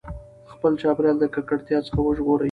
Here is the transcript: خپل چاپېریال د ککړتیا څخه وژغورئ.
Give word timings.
خپل 0.51 0.71
چاپېریال 0.81 1.17
د 1.19 1.25
ککړتیا 1.35 1.79
څخه 1.87 1.99
وژغورئ. 2.03 2.39